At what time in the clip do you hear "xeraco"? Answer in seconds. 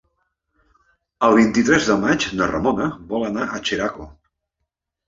3.71-4.15